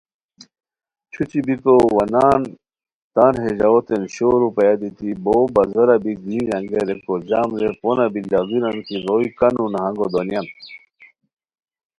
[1.11, 2.41] چھوچھی بیکو وا نان
[3.13, 8.05] تان ہے ژاؤتین شور روپیہ دیتی بو بازارا بی گرینج انگیئے ریکو جام رے پونہ
[8.13, 10.47] بی لاڑیران کی روئےکانو نہنگو دونیان